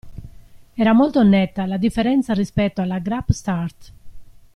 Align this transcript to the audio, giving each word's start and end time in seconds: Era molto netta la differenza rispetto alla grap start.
Era 0.73 0.93
molto 0.93 1.21
netta 1.21 1.67
la 1.67 1.77
differenza 1.77 2.33
rispetto 2.33 2.81
alla 2.81 2.97
grap 2.97 3.29
start. 3.29 3.93